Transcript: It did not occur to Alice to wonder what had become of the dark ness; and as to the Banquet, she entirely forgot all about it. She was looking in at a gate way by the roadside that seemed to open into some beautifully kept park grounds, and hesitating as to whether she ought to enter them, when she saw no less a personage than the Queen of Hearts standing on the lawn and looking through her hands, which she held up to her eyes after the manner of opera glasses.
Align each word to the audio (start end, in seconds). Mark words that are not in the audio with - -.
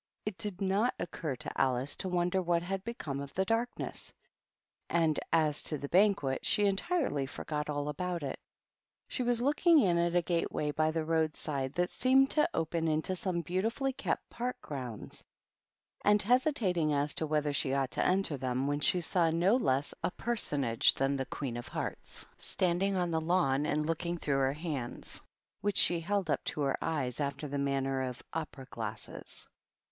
It 0.25 0.35
did 0.39 0.61
not 0.61 0.95
occur 0.97 1.35
to 1.35 1.61
Alice 1.61 1.95
to 1.97 2.09
wonder 2.09 2.41
what 2.41 2.63
had 2.63 2.83
become 2.83 3.19
of 3.19 3.35
the 3.35 3.45
dark 3.45 3.69
ness; 3.77 4.11
and 4.89 5.19
as 5.31 5.61
to 5.61 5.77
the 5.77 5.89
Banquet, 5.89 6.43
she 6.43 6.65
entirely 6.65 7.27
forgot 7.27 7.69
all 7.69 7.87
about 7.87 8.23
it. 8.23 8.39
She 9.07 9.21
was 9.21 9.43
looking 9.43 9.79
in 9.79 9.99
at 9.99 10.15
a 10.15 10.23
gate 10.23 10.51
way 10.51 10.71
by 10.71 10.89
the 10.89 11.05
roadside 11.05 11.73
that 11.75 11.91
seemed 11.91 12.31
to 12.31 12.49
open 12.51 12.87
into 12.87 13.15
some 13.15 13.41
beautifully 13.41 13.93
kept 13.93 14.27
park 14.31 14.59
grounds, 14.59 15.23
and 16.03 16.19
hesitating 16.19 16.93
as 16.95 17.13
to 17.13 17.27
whether 17.27 17.53
she 17.53 17.75
ought 17.75 17.91
to 17.91 18.03
enter 18.03 18.37
them, 18.37 18.65
when 18.65 18.79
she 18.79 19.01
saw 19.01 19.29
no 19.29 19.55
less 19.55 19.93
a 20.03 20.09
personage 20.09 20.95
than 20.95 21.15
the 21.15 21.27
Queen 21.27 21.57
of 21.57 21.67
Hearts 21.67 22.25
standing 22.39 22.95
on 22.95 23.11
the 23.11 23.21
lawn 23.21 23.67
and 23.67 23.85
looking 23.85 24.17
through 24.17 24.39
her 24.39 24.53
hands, 24.53 25.21
which 25.59 25.77
she 25.77 25.99
held 25.99 26.27
up 26.27 26.43
to 26.45 26.61
her 26.61 26.77
eyes 26.81 27.19
after 27.19 27.47
the 27.47 27.59
manner 27.59 28.01
of 28.01 28.23
opera 28.33 28.65
glasses. 28.71 29.47